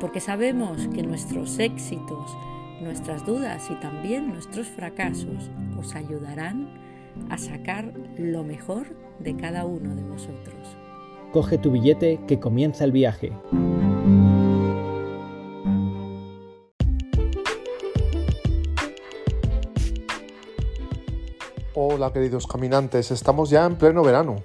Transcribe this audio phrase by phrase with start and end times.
[0.00, 2.36] porque sabemos que nuestros éxitos,
[2.80, 6.68] nuestras dudas y también nuestros fracasos os ayudarán
[7.30, 8.86] a sacar lo mejor
[9.18, 10.76] de cada uno de vosotros.
[11.32, 13.32] Coge tu billete que comienza el viaje.
[21.74, 24.36] Hola queridos caminantes, estamos ya en pleno verano.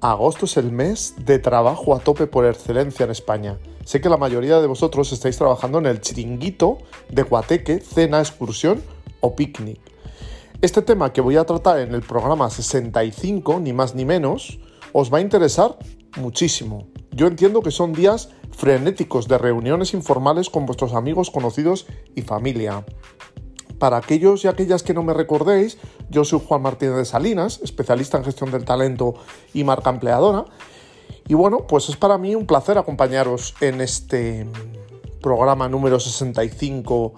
[0.00, 4.18] Agosto es el mes de trabajo a tope por excelencia en España Sé que la
[4.18, 6.76] mayoría de vosotros estáis trabajando en el chiringuito
[7.08, 8.82] de guateque, cena, excursión
[9.20, 9.80] o picnic.
[10.60, 14.58] Este tema que voy a tratar en el programa 65, ni más ni menos,
[14.92, 15.78] os va a interesar
[16.18, 16.86] muchísimo.
[17.12, 22.84] Yo entiendo que son días frenéticos de reuniones informales con vuestros amigos, conocidos y familia.
[23.78, 25.78] Para aquellos y aquellas que no me recordéis,
[26.10, 29.14] yo soy Juan Martínez de Salinas, especialista en gestión del talento
[29.54, 30.44] y marca empleadora,
[31.28, 34.46] y bueno, pues es para mí un placer acompañaros en este
[35.20, 37.12] programa número 65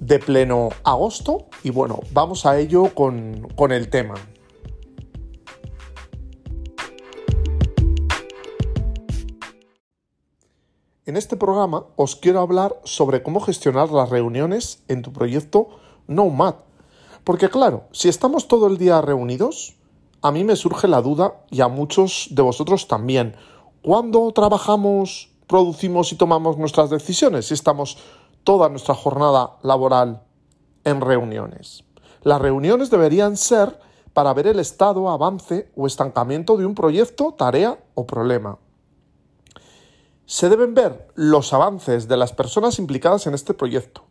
[0.00, 1.46] de pleno agosto.
[1.62, 4.14] Y bueno, vamos a ello con, con el tema.
[11.10, 15.66] En este programa os quiero hablar sobre cómo gestionar las reuniones en tu proyecto
[16.06, 16.54] Nomad.
[17.24, 19.74] Porque claro, si estamos todo el día reunidos,
[20.22, 23.34] a mí me surge la duda y a muchos de vosotros también.
[23.82, 27.98] ¿Cuándo trabajamos, producimos y tomamos nuestras decisiones si estamos
[28.44, 30.22] toda nuestra jornada laboral
[30.84, 31.82] en reuniones?
[32.22, 33.80] Las reuniones deberían ser
[34.12, 38.58] para ver el estado, avance o estancamiento de un proyecto, tarea o problema.
[40.30, 44.04] Se deben ver los avances de las personas implicadas en este proyecto.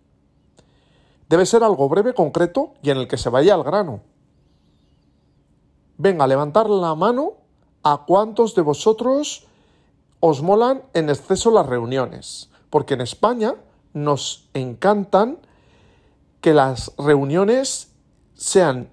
[1.29, 4.01] Debe ser algo breve, concreto y en el que se vaya al grano.
[5.97, 7.35] Venga, levantar la mano
[7.83, 9.47] a cuántos de vosotros
[10.19, 12.49] os molan en exceso las reuniones.
[12.69, 13.55] Porque en España
[13.93, 15.39] nos encantan
[16.41, 17.93] que las reuniones
[18.33, 18.91] sean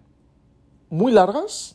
[0.91, 1.75] muy largas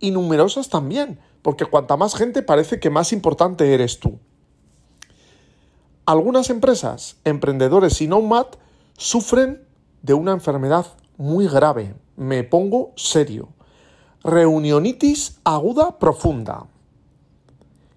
[0.00, 1.20] y numerosas también.
[1.42, 4.18] Porque cuanta más gente parece que más importante eres tú.
[6.08, 8.46] Algunas empresas, emprendedores y nomad
[8.96, 9.62] sufren
[10.00, 10.86] de una enfermedad
[11.18, 11.96] muy grave.
[12.16, 13.50] Me pongo serio
[14.24, 16.64] reunionitis aguda profunda.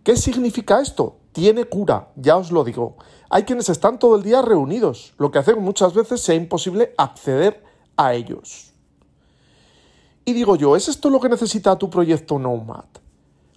[0.03, 1.19] ¿Qué significa esto?
[1.31, 2.97] Tiene cura, ya os lo digo.
[3.29, 6.93] Hay quienes están todo el día reunidos, lo que hace que muchas veces sea imposible
[6.97, 7.63] acceder
[7.95, 8.73] a ellos.
[10.25, 13.00] Y digo yo, ¿es esto lo que necesita tu proyecto Nomad?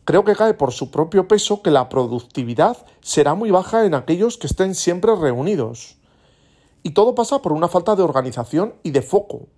[0.04, 4.36] Creo que cae por su propio peso que la productividad será muy baja en aquellos
[4.36, 5.96] que estén siempre reunidos.
[6.82, 9.48] Y todo pasa por una falta de organización y de foco,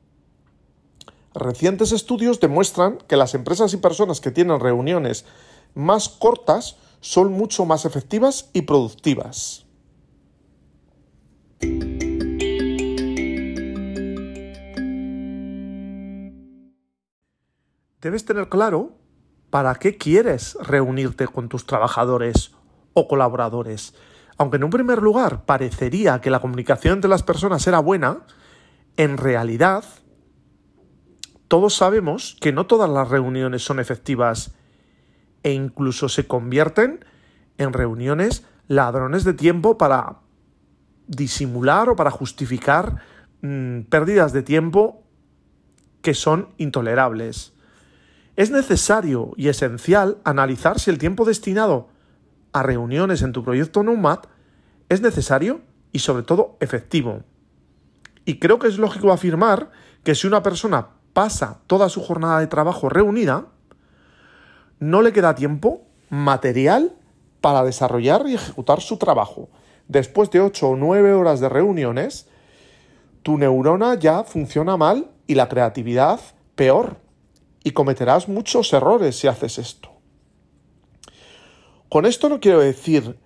[1.36, 5.26] Recientes estudios demuestran que las empresas y personas que tienen reuniones
[5.74, 9.66] más cortas son mucho más efectivas y productivas.
[18.00, 18.92] Debes tener claro
[19.56, 22.52] para qué quieres reunirte con tus trabajadores
[22.92, 23.94] o colaboradores.
[24.36, 28.18] Aunque en un primer lugar parecería que la comunicación entre las personas era buena,
[28.98, 29.82] en realidad
[31.48, 34.54] todos sabemos que no todas las reuniones son efectivas
[35.42, 37.02] e incluso se convierten
[37.56, 40.18] en reuniones ladrones de tiempo para
[41.06, 42.96] disimular o para justificar
[43.40, 45.02] mm, pérdidas de tiempo
[46.02, 47.55] que son intolerables.
[48.36, 51.88] Es necesario y esencial analizar si el tiempo destinado
[52.52, 54.20] a reuniones en tu proyecto Nomad
[54.88, 55.62] es necesario
[55.92, 57.22] y sobre todo efectivo.
[58.26, 59.70] Y creo que es lógico afirmar
[60.04, 63.46] que si una persona pasa toda su jornada de trabajo reunida,
[64.78, 66.94] no le queda tiempo material
[67.40, 69.48] para desarrollar y ejecutar su trabajo.
[69.88, 72.28] Después de 8 o 9 horas de reuniones,
[73.22, 76.20] tu neurona ya funciona mal y la creatividad
[76.54, 77.05] peor.
[77.66, 79.90] Y cometerás muchos errores si haces esto.
[81.88, 83.18] Con esto no quiero decir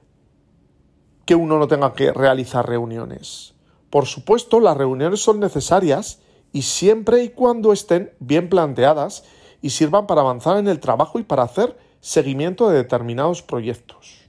[1.26, 3.52] que uno no tenga que realizar reuniones.
[3.90, 6.20] Por supuesto, las reuniones son necesarias
[6.54, 9.25] y siempre y cuando estén bien planteadas
[9.60, 14.19] y sirvan para avanzar en el trabajo y para hacer seguimiento de determinados proyectos.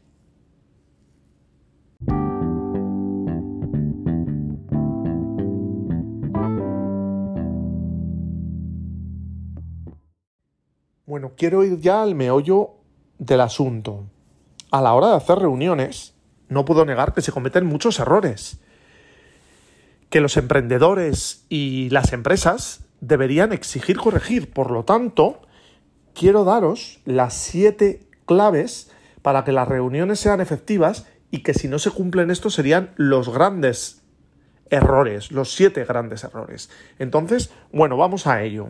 [11.11, 12.69] Bueno, quiero ir ya al meollo
[13.19, 14.05] del asunto.
[14.71, 16.13] A la hora de hacer reuniones,
[16.47, 18.61] no puedo negar que se cometen muchos errores.
[20.09, 24.53] Que los emprendedores y las empresas deberían exigir corregir.
[24.53, 25.41] Por lo tanto,
[26.13, 28.89] quiero daros las siete claves
[29.21, 33.27] para que las reuniones sean efectivas y que si no se cumplen estos serían los
[33.27, 34.01] grandes
[34.69, 36.69] errores, los siete grandes errores.
[36.99, 38.69] Entonces, bueno, vamos a ello.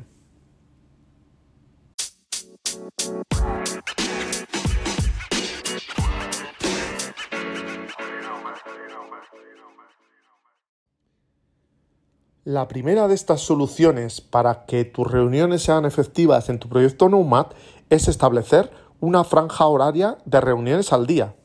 [12.44, 17.46] La primera de estas soluciones para que tus reuniones sean efectivas en tu proyecto Nomad
[17.92, 21.36] es establecer una franja horaria de reuniones al día,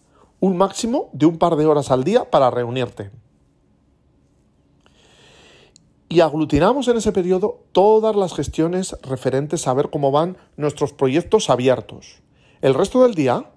[0.41, 3.11] un máximo de un par de horas al día para reunirte.
[6.09, 11.51] Y aglutinamos en ese periodo todas las gestiones referentes a ver cómo van nuestros proyectos
[11.51, 12.23] abiertos.
[12.63, 13.51] El resto del día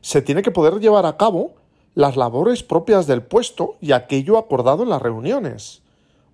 [0.00, 1.56] se tiene que poder llevar a cabo
[1.94, 5.82] las labores propias del puesto y aquello acordado en las reuniones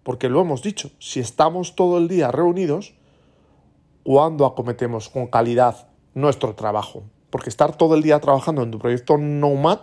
[0.06, 2.94] porque lo hemos dicho, si estamos todo el día reunidos,
[4.04, 7.02] ¿cuándo acometemos con calidad nuestro trabajo?
[7.28, 9.80] Porque estar todo el día trabajando en tu proyecto Nomad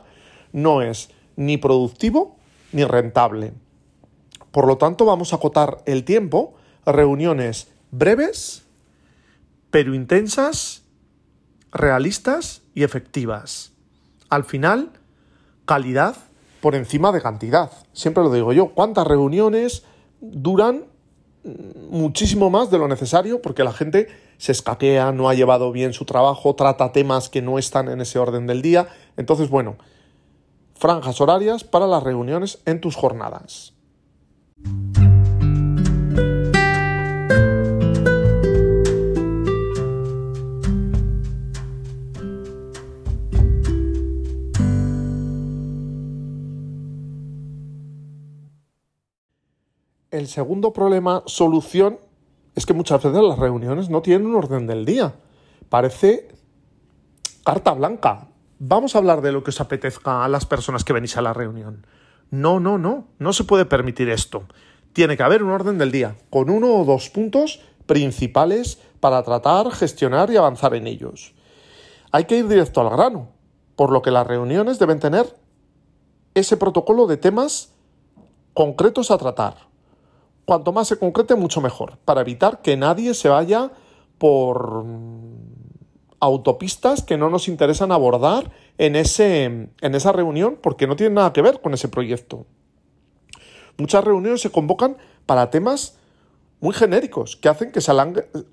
[0.54, 2.38] no es ni productivo
[2.72, 3.52] ni rentable.
[4.52, 6.54] Por lo tanto, vamos a acotar el tiempo
[6.86, 8.66] reuniones breves,
[9.72, 10.86] pero intensas,
[11.74, 13.74] realistas y efectivas.
[14.30, 14.94] Al final,
[15.66, 16.16] calidad
[16.62, 17.74] por encima de cantidad.
[17.92, 19.84] Siempre lo digo yo, ¿cuántas reuniones
[20.24, 20.86] duran
[21.90, 26.06] muchísimo más de lo necesario porque la gente se escaquea, no ha llevado bien su
[26.06, 28.88] trabajo, trata temas que no están en ese orden del día.
[29.18, 29.75] Entonces, bueno,
[30.75, 33.74] franjas horarias para las reuniones en tus jornadas.
[50.24, 52.00] El segundo problema, solución,
[52.56, 55.16] es que muchas veces las reuniones no tienen un orden del día.
[55.68, 56.30] Parece
[57.44, 58.30] carta blanca.
[58.58, 61.34] Vamos a hablar de lo que os apetezca a las personas que venís a la
[61.34, 61.86] reunión.
[62.31, 64.44] No, no, no, no se puede permitir esto.
[64.94, 69.72] Tiene que haber un orden del día, con uno o dos puntos principales para tratar,
[69.72, 71.34] gestionar y avanzar en ellos.
[72.14, 73.28] Hay que ir directo al grano,
[73.76, 75.36] por lo que las reuniones deben tener
[76.34, 77.74] ese protocolo de temas
[78.54, 79.73] concretos a tratar
[80.45, 83.72] cuanto más se concrete, mucho mejor, para evitar que nadie se vaya
[84.18, 84.86] por
[86.19, 91.34] autopistas que no nos interesan abordar en, ese, en esa reunión porque no tienen nada
[91.34, 92.45] que ver con ese proyecto.
[93.78, 95.98] Muchas reuniones se convocan para temas
[96.60, 97.92] muy genéricos que hacen que se,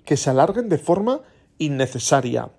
[0.04, 1.20] que se alarguen de forma
[1.58, 2.50] innecesaria.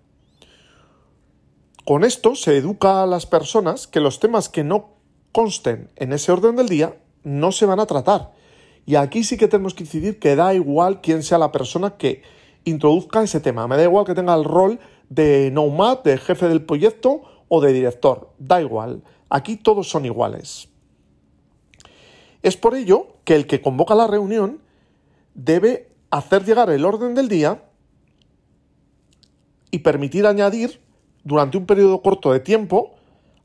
[1.84, 4.92] Con esto se educa a las personas que los temas que no
[5.32, 8.32] consten en ese orden del día no se van a tratar
[8.86, 12.24] y aquí sí que tenemos que decidir que da igual quién sea la persona que
[12.64, 13.68] introduzca ese tema.
[13.68, 14.80] Me da igual que tenga el rol
[15.10, 18.34] de nomad, de jefe del proyecto o de director.
[18.40, 19.04] Da igual.
[19.30, 20.70] Aquí todos son iguales.
[22.42, 24.62] Es por ello que el que convoca la reunión
[25.36, 27.64] debe hacer llegar el orden del día
[29.70, 30.82] y permitir añadir
[31.24, 32.96] durante un periodo corto de tiempo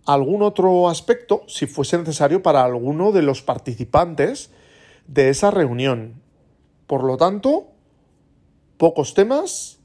[0.06, 4.50] algún otro aspecto si fuese necesario para alguno de los participantes
[5.06, 6.22] de esa reunión.
[6.86, 7.68] Por lo tanto,
[8.76, 9.80] pocos temas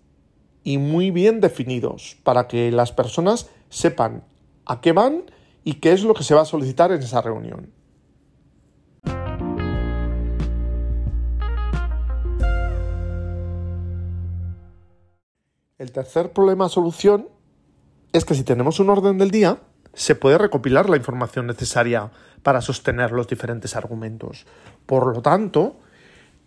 [0.63, 4.23] y muy bien definidos para que las personas sepan
[4.65, 5.23] a qué van
[5.63, 7.71] y qué es lo que se va a solicitar en esa reunión.
[15.77, 17.27] El tercer problema solución
[18.13, 19.57] es que si tenemos un orden del día,
[19.93, 22.11] se puede recopilar la información necesaria
[22.43, 24.45] para sostener los diferentes argumentos.
[24.85, 25.79] Por lo tanto,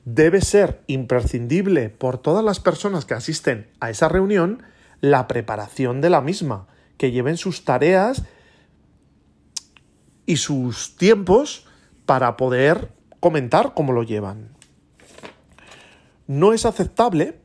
[0.04, 4.62] debe ser imprescindible por todas las personas que asisten a esa reunión
[5.00, 8.22] la preparación de la misma, que lleven sus tareas
[10.26, 11.66] y sus tiempos
[12.06, 14.50] para poder comentar cómo lo llevan.
[16.26, 17.38] No es aceptable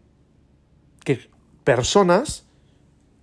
[1.03, 1.29] que
[1.63, 2.46] personas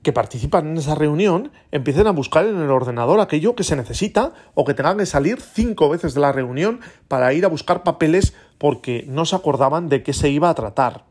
[0.06, 4.34] que participan en esa reunión empiecen a buscar en el ordenador aquello que se necesita
[4.54, 8.32] o que tengan que salir cinco veces de la reunión para ir a buscar papeles
[8.56, 11.06] porque no se acordaban de qué se iba a tratar.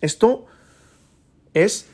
[0.00, 0.46] Esto
[1.54, 1.86] es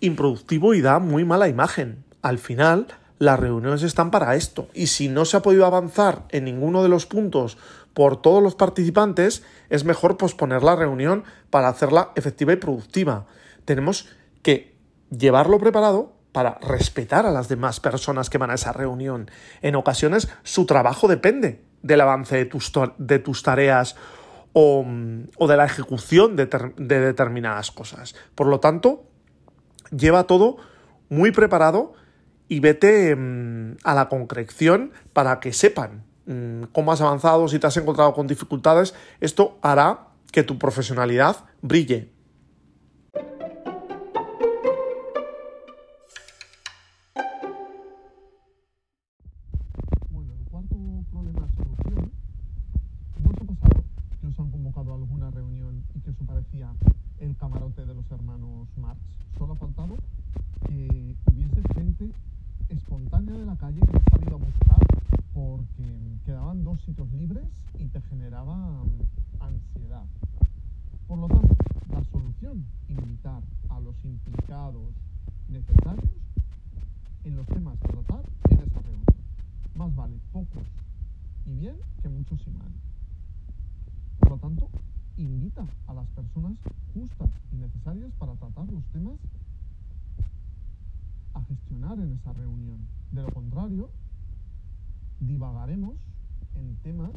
[0.00, 2.02] improductivo y da muy mala imagen.
[2.22, 2.88] Al final,
[3.20, 4.66] las reuniones están para esto.
[4.74, 7.56] Y si no se ha podido avanzar en ninguno de los puntos
[7.94, 13.26] por todos los participantes, es mejor posponer la reunión para hacerla efectiva y productiva.
[13.64, 14.08] Tenemos
[14.42, 14.79] que
[15.10, 19.30] llevarlo preparado para respetar a las demás personas que van a esa reunión.
[19.62, 23.96] En ocasiones su trabajo depende del avance de tus, de tus tareas
[24.52, 28.14] o, de la ejecución de, de determinadas cosas.
[28.34, 29.04] Por lo tanto,
[29.90, 30.56] lleva todo
[31.08, 31.94] muy preparado
[32.48, 37.66] y vete mm, a la concreción para que sepan mm, cómo has avanzado, si te
[37.66, 38.94] has encontrado con dificultades.
[39.20, 42.12] Esto hará que tu profesionalidad brille.
[56.06, 56.72] Eso parecía
[57.20, 59.00] el camarote de los hermanos Marx?
[59.36, 59.96] Solo ha faltado
[60.66, 62.10] que hubiese gente
[62.68, 64.78] espontánea de la calle que no has salido a buscar
[65.34, 67.44] porque quedaban dos sitios libres
[67.78, 70.04] y te generaba mm, ansiedad.
[71.06, 71.56] Por lo tanto,
[71.90, 74.92] la solución, invitar a los implicados
[75.48, 76.12] necesarios
[77.24, 78.80] en los temas a tratar en esa.
[79.74, 80.64] Más vale pocos
[81.46, 82.72] y bien que muchos y mal.
[84.20, 84.68] Por lo tanto,
[85.22, 86.52] invita a las personas
[86.94, 89.14] justas y necesarias para tratar los temas
[91.34, 92.78] a gestionar en esa reunión.
[93.12, 93.90] De lo contrario,
[95.20, 95.94] divagaremos
[96.56, 97.10] en temas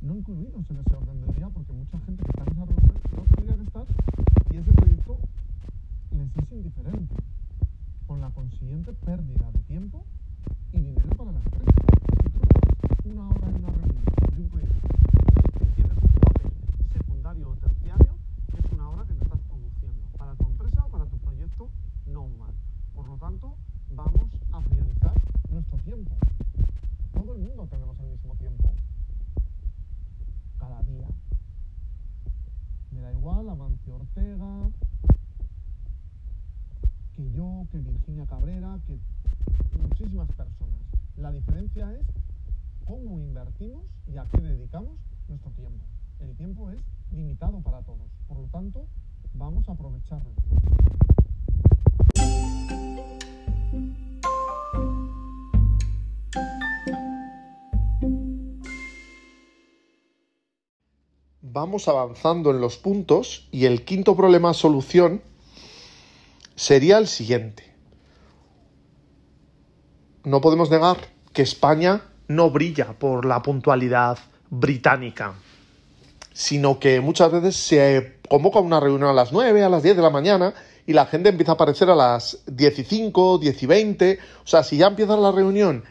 [0.00, 2.94] no incluidos en ese orden del día porque mucha gente que está en esa reunión
[3.16, 3.86] no tendría que estar
[4.52, 5.18] y ese proyecto
[6.12, 7.14] les es indiferente,
[8.06, 10.04] con la consiguiente pérdida de tiempo
[10.72, 11.72] y dinero para la empresa.
[13.04, 14.04] Una hora en una reunión
[14.36, 14.88] de un proyecto
[15.60, 16.52] y tienes un papel
[17.38, 18.18] secundario o terciario,
[18.56, 21.70] es una hora que no estás produciendo para tu empresa o para tu proyecto
[22.06, 22.52] no mal.
[22.94, 23.56] Por lo tanto,
[23.90, 25.14] vamos a priorizar
[25.50, 26.10] nuestro tiempo.
[27.12, 28.70] Todo el mundo tenemos el mismo tiempo.
[30.58, 31.06] Cada día.
[32.90, 34.70] Me da igual Amancio Ortega,
[37.14, 38.98] que yo, que Virginia Cabrera, que
[39.78, 40.80] muchísimas personas.
[41.16, 42.06] La diferencia es
[42.84, 44.96] cómo invertimos y a qué dedicamos
[45.28, 45.84] nuestro tiempo.
[46.20, 46.80] El tiempo es
[47.10, 48.86] limitado para todos, por lo tanto,
[49.34, 50.30] vamos a aprovecharlo.
[61.40, 65.22] Vamos avanzando en los puntos y el quinto problema solución
[66.54, 67.74] sería el siguiente.
[70.24, 70.98] No podemos negar
[71.32, 74.18] que España no brilla por la puntualidad
[74.50, 75.34] británica,
[76.38, 80.02] sino que muchas veces se convoca una reunión a las 9, a las 10 de
[80.02, 80.54] la mañana
[80.86, 84.18] y la gente empieza a aparecer a las 10 y 5, 10 y 20.
[84.44, 85.82] O sea, si ya empieza la reunión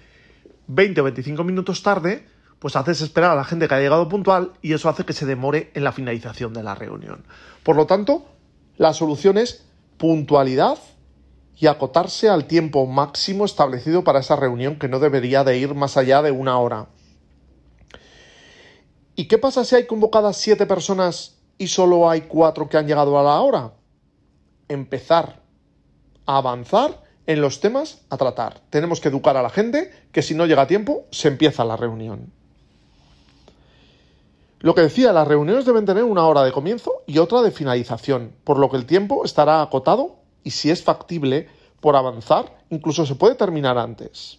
[0.68, 2.26] 20 o 25 minutos tarde,
[2.60, 5.26] pues haces esperar a la gente que ha llegado puntual y eso hace que se
[5.26, 7.26] demore en la finalización de la reunión.
[7.64, 8.26] Por lo tanto,
[8.78, 9.66] la solución es
[9.98, 10.78] puntualidad
[11.58, 15.98] y acotarse al tiempo máximo establecido para esa reunión que no debería de ir más
[15.98, 16.88] allá de una hora.
[19.20, 23.18] ¿Y qué pasa si hay convocadas siete personas y solo hay cuatro que han llegado
[23.18, 23.74] a la hora?
[24.68, 25.42] Empezar
[26.28, 28.62] a avanzar en los temas a tratar.
[28.70, 31.76] Tenemos que educar a la gente que si no llega a tiempo se empieza la
[31.76, 32.32] reunión.
[34.60, 38.36] Lo que decía, las reuniones deben tener una hora de comienzo y otra de finalización,
[38.44, 43.16] por lo que el tiempo estará acotado y si es factible por avanzar, incluso se
[43.16, 44.38] puede terminar antes.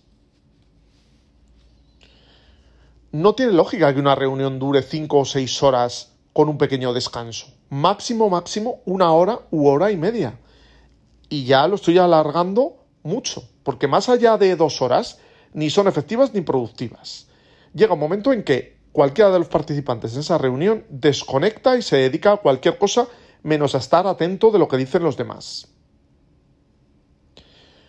[3.11, 7.47] No tiene lógica que una reunión dure cinco o seis horas con un pequeño descanso.
[7.71, 10.38] Máximo, máximo, una hora u hora y media.
[11.31, 15.21] Y ya lo estoy alargando mucho, porque más allá de dos horas,
[15.55, 17.29] ni son efectivas ni productivas.
[17.73, 21.97] Llega un momento en que cualquiera de los participantes en esa reunión desconecta y se
[21.97, 23.09] dedica a cualquier cosa
[23.43, 25.69] menos a estar atento de lo que dicen los demás.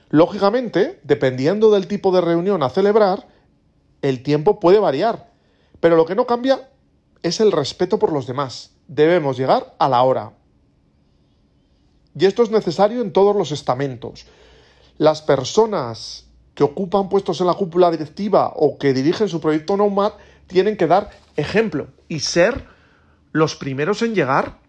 [0.10, 3.28] Lógicamente, dependiendo del tipo de reunión a celebrar,
[4.02, 5.32] el tiempo puede variar,
[5.80, 6.70] pero lo que no cambia
[7.24, 8.72] es el respeto por los demás.
[8.88, 10.34] Debemos llegar a la hora.
[12.18, 14.26] Y esto es necesario en todos los estamentos.
[14.98, 16.26] Las personas
[16.56, 20.14] que ocupan puestos en la cúpula directiva o que dirigen su proyecto Nomad
[20.48, 22.68] tienen que dar ejemplo y ser
[23.32, 24.60] los primeros en llegar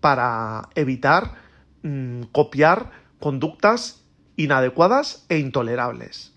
[0.00, 1.36] para evitar
[1.82, 2.90] mm, copiar
[3.20, 4.02] conductas
[4.36, 6.32] inadecuadas e intolerables.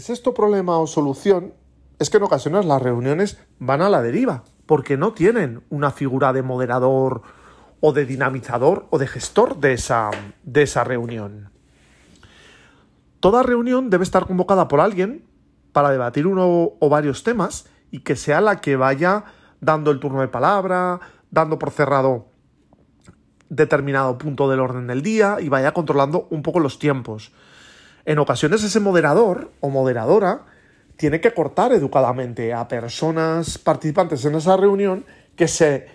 [0.00, 1.52] El sexto problema o solución
[1.98, 6.32] es que en ocasiones las reuniones van a la deriva, porque no tienen una figura
[6.32, 7.20] de moderador
[7.80, 10.10] o de dinamizador o de gestor de esa,
[10.42, 11.50] de esa reunión.
[13.20, 15.26] Toda reunión debe estar convocada por alguien
[15.72, 19.24] para debatir uno o varios temas y que sea la que vaya
[19.60, 20.98] dando el turno de palabra,
[21.30, 22.28] dando por cerrado
[23.50, 27.32] determinado punto del orden del día y vaya controlando un poco los tiempos.
[28.04, 30.46] En ocasiones ese moderador o moderadora
[30.96, 35.04] tiene que cortar educadamente a personas participantes en esa reunión
[35.36, 35.86] que se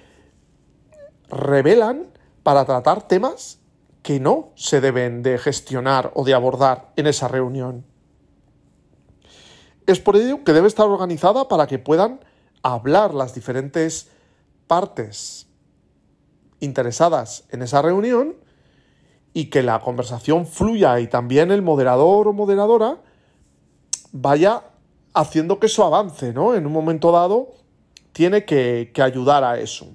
[1.29, 2.07] revelan
[2.43, 3.59] para tratar temas
[4.01, 7.85] que no se deben de gestionar o de abordar en esa reunión.
[9.87, 12.19] Es por ello que debe estar organizada para que puedan
[12.63, 14.09] hablar las diferentes
[14.67, 15.47] partes
[16.59, 18.35] interesadas en esa reunión
[19.35, 22.99] y que la conversación fluya y también el moderador o moderadora
[24.13, 24.63] vaya
[25.13, 26.55] haciendo que eso avance, ¿no?
[26.55, 27.49] En un momento dado
[28.13, 29.87] tiene que, que ayudar a eso.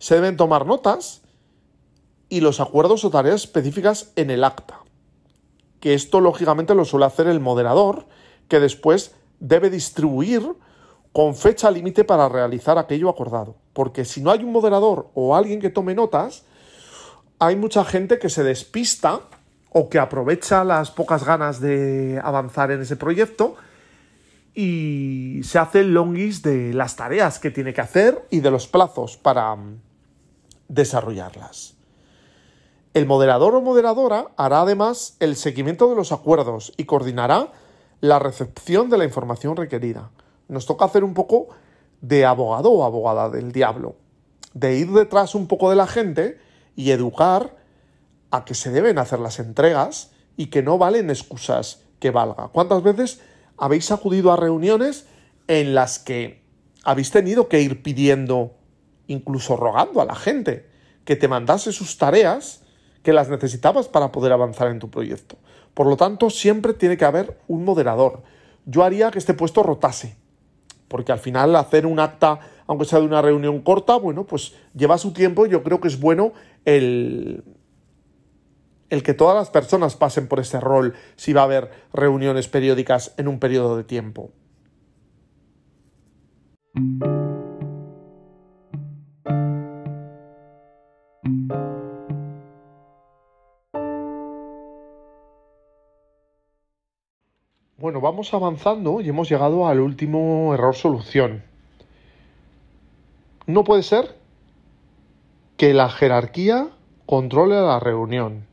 [0.00, 1.22] Se deben tomar notas
[2.28, 4.80] y los acuerdos o tareas específicas en el acta.
[5.78, 8.08] Que esto lógicamente lo suele hacer el moderador,
[8.48, 10.56] que después debe distribuir
[11.12, 13.54] con fecha límite para realizar aquello acordado.
[13.72, 16.42] Porque si no hay un moderador o alguien que tome notas,
[17.38, 19.20] hay mucha gente que se despista
[19.70, 23.56] o que aprovecha las pocas ganas de avanzar en ese proyecto
[24.54, 28.68] y se hace el longis de las tareas que tiene que hacer y de los
[28.68, 29.80] plazos para mm,
[30.68, 31.74] desarrollarlas.
[32.94, 37.52] El moderador o moderadora hará además el seguimiento de los acuerdos y coordinará
[38.00, 40.10] la recepción de la información requerida
[40.48, 41.48] nos toca hacer un poco
[42.00, 43.96] de abogado o abogada del diablo,
[44.54, 46.38] de ir detrás un poco de la gente
[46.76, 47.56] y educar
[48.30, 52.48] a que se deben hacer las entregas y que no valen excusas que valga.
[52.48, 53.20] ¿Cuántas veces
[53.56, 55.06] habéis acudido a reuniones
[55.48, 56.44] en las que
[56.84, 58.54] habéis tenido que ir pidiendo,
[59.06, 60.68] incluso rogando a la gente,
[61.04, 62.62] que te mandase sus tareas
[63.02, 65.36] que las necesitabas para poder avanzar en tu proyecto?
[65.74, 68.22] Por lo tanto, siempre tiene que haber un moderador.
[68.64, 70.16] Yo haría que este puesto rotase,
[70.88, 74.98] porque al final hacer un acta, aunque sea de una reunión corta, bueno, pues lleva
[74.98, 76.32] su tiempo yo creo que es bueno
[76.66, 77.42] el,
[78.90, 83.14] el que todas las personas pasen por ese rol si va a haber reuniones periódicas
[83.16, 84.32] en un periodo de tiempo.
[97.78, 101.44] Bueno, vamos avanzando y hemos llegado al último error solución.
[103.46, 104.15] No puede ser
[105.66, 106.68] que la jerarquía
[107.06, 108.46] controle la reunión.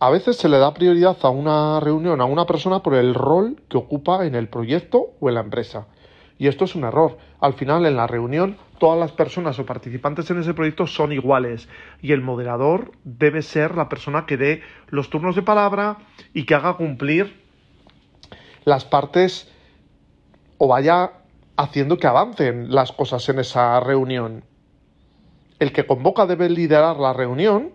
[0.00, 3.56] A veces se le da prioridad a una reunión a una persona por el rol
[3.70, 5.86] que ocupa en el proyecto o en la empresa.
[6.36, 7.16] Y esto es un error.
[7.40, 11.70] Al final, en la reunión, todas las personas o participantes en ese proyecto son iguales
[12.02, 15.96] y el moderador debe ser la persona que dé los turnos de palabra
[16.34, 17.42] y que haga cumplir
[18.66, 19.50] las partes
[20.58, 21.12] o vaya
[21.56, 24.44] haciendo que avancen las cosas en esa reunión.
[25.58, 27.72] El que convoca debe liderar la reunión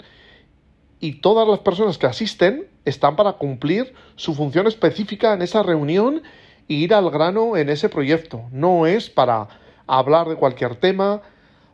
[0.99, 6.23] y todas las personas que asisten están para cumplir su función específica en esa reunión
[6.69, 8.43] e ir al grano en ese proyecto.
[8.51, 9.47] No es para
[9.85, 11.21] hablar de cualquier tema,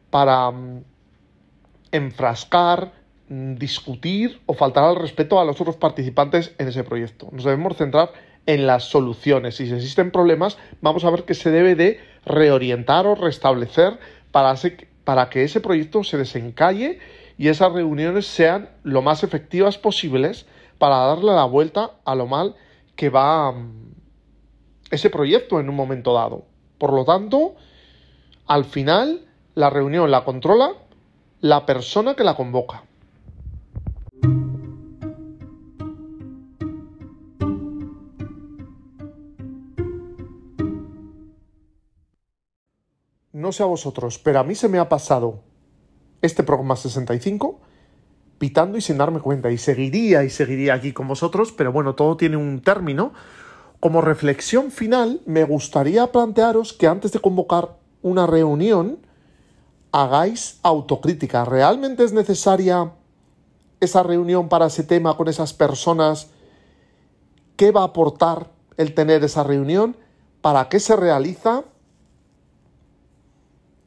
[0.09, 0.83] para mm,
[1.91, 2.91] enfrascar,
[3.29, 7.29] mm, discutir o faltar al respeto a los otros participantes en ese proyecto.
[7.31, 8.11] Nos debemos centrar
[8.45, 9.55] en las soluciones.
[9.55, 13.99] Si existen problemas, vamos a ver que se debe de reorientar o restablecer
[14.31, 14.55] para,
[15.03, 16.99] para que ese proyecto se desencalle
[17.37, 20.45] y esas reuniones sean lo más efectivas posibles
[20.77, 22.55] para darle la vuelta a lo mal
[22.95, 23.93] que va mm,
[24.91, 26.45] ese proyecto en un momento dado.
[26.77, 27.55] Por lo tanto,
[28.47, 30.73] al final, la reunión la controla
[31.41, 32.83] la persona que la convoca.
[43.39, 45.39] No sé a vosotros, pero a mí se me ha pasado
[46.21, 47.61] este programa 65
[48.37, 49.49] pitando y sin darme cuenta.
[49.49, 53.13] Y seguiría y seguiría aquí con vosotros, pero bueno, todo tiene un término.
[53.79, 58.99] Como reflexión final, me gustaría plantearos que antes de convocar una reunión,
[59.93, 61.45] hagáis autocrítica.
[61.45, 62.91] ¿Realmente es necesaria
[63.79, 66.27] esa reunión para ese tema con esas personas?
[67.55, 69.95] ¿Qué va a aportar el tener esa reunión?
[70.41, 71.63] ¿Para qué se realiza?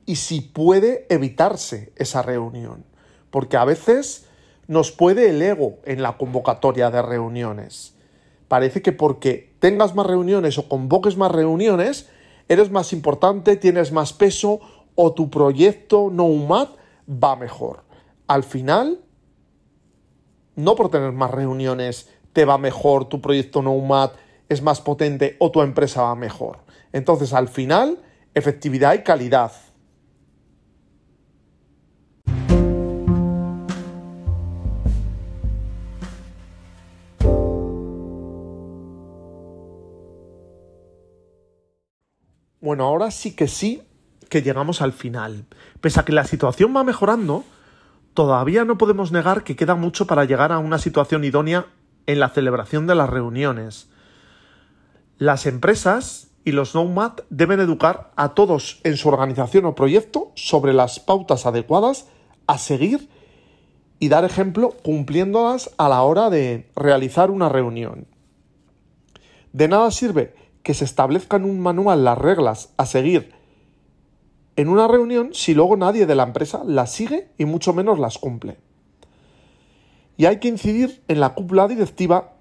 [0.06, 2.84] Y si puede evitarse esa reunión.
[3.30, 4.26] Porque a veces
[4.66, 7.94] nos puede el ego en la convocatoria de reuniones.
[8.48, 12.08] Parece que porque tengas más reuniones o convoques más reuniones,
[12.48, 14.60] eres más importante, tienes más peso
[14.94, 16.70] o tu proyecto no UMAT
[17.08, 17.84] va mejor.
[18.26, 19.00] Al final,
[20.54, 24.12] no por tener más reuniones te va mejor, tu proyecto Nomad
[24.48, 26.58] es más potente o tu empresa va mejor.
[26.92, 27.98] Entonces, al final,
[28.34, 29.52] efectividad y calidad.
[42.62, 43.82] Bueno, ahora sí que sí
[44.28, 45.46] que llegamos al final.
[45.80, 47.44] Pese a que la situación va mejorando,
[48.14, 51.66] todavía no podemos negar que queda mucho para llegar a una situación idónea
[52.06, 53.88] en la celebración de las reuniones.
[55.18, 60.72] Las empresas y los Nomad deben educar a todos en su organización o proyecto sobre
[60.72, 62.06] las pautas adecuadas
[62.46, 63.08] a seguir
[63.98, 68.06] y dar ejemplo cumpliéndolas a la hora de realizar una reunión.
[69.52, 73.32] De nada sirve que se establezcan un manual las reglas a seguir
[74.56, 78.18] en una reunión si luego nadie de la empresa las sigue y mucho menos las
[78.18, 78.58] cumple.
[80.16, 82.34] Y hay que incidir en la cúpula directiva,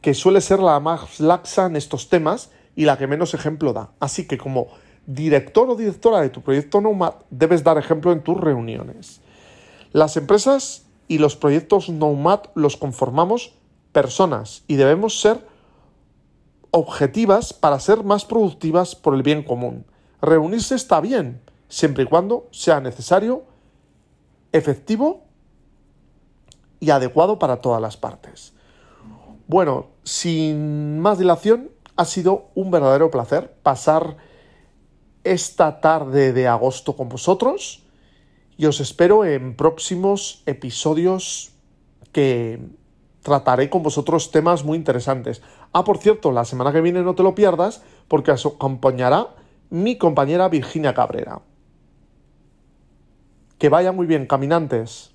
[0.00, 3.92] que suele ser la más laxa en estos temas y la que menos ejemplo da.
[4.00, 4.68] Así que como
[5.06, 9.20] director o directora de tu proyecto Nomad debes dar ejemplo en tus reuniones.
[9.92, 13.54] Las empresas y los proyectos Nomad los conformamos
[13.92, 15.46] personas y debemos ser
[16.76, 19.86] objetivas para ser más productivas por el bien común
[20.20, 23.44] reunirse está bien, siempre y cuando sea necesario,
[24.52, 25.24] efectivo
[26.80, 28.52] y adecuado para todas las partes.
[29.46, 34.16] Bueno, sin más dilación, ha sido un verdadero placer pasar
[35.24, 37.84] esta tarde de agosto con vosotros
[38.56, 41.52] y os espero en próximos episodios
[42.12, 42.60] que
[43.26, 45.42] trataré con vosotros temas muy interesantes.
[45.72, 49.34] Ah, por cierto, la semana que viene no te lo pierdas porque os acompañará
[49.68, 51.40] mi compañera Virginia Cabrera.
[53.58, 55.12] Que vaya muy bien, caminantes.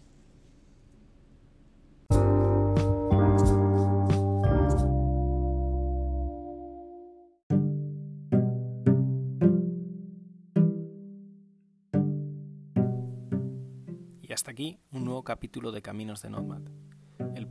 [14.21, 16.63] Y hasta aquí un nuevo capítulo de Caminos de Nomad,